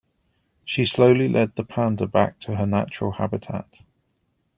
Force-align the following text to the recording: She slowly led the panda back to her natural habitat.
She 0.65 0.85
slowly 0.87 1.29
led 1.29 1.53
the 1.55 1.63
panda 1.63 2.07
back 2.07 2.39
to 2.39 2.55
her 2.55 2.65
natural 2.65 3.11
habitat. 3.11 3.81